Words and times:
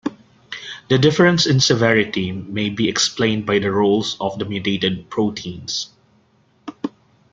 The 0.89 0.97
difference 0.97 1.45
in 1.45 1.59
severity 1.59 2.31
may 2.31 2.71
be 2.71 2.89
explained 2.89 3.45
by 3.45 3.59
the 3.59 3.71
roles 3.71 4.17
of 4.19 4.39
the 4.39 4.45
mutated 4.45 5.11
proteins. 5.11 5.91